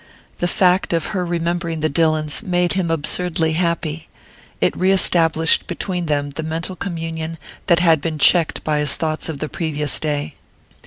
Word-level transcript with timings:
The 0.39 0.47
fact 0.47 0.93
of 0.93 1.05
her 1.13 1.23
remembering 1.23 1.81
the 1.81 1.87
Dillons 1.87 2.41
made 2.41 2.73
him 2.73 2.89
absurdly 2.89 3.53
happy; 3.53 4.07
it 4.59 4.75
re 4.75 4.91
established 4.91 5.67
between 5.67 6.07
them 6.07 6.31
the 6.31 6.41
mental 6.41 6.75
communion 6.75 7.37
that 7.67 7.81
had 7.81 8.01
been 8.01 8.17
checked 8.17 8.63
by 8.63 8.79
his 8.79 8.95
thoughts 8.95 9.29
of 9.29 9.37
the 9.37 9.47
previous 9.47 9.99
day. 9.99 10.33